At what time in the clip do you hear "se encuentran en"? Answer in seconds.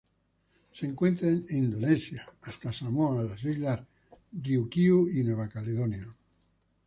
0.73-1.57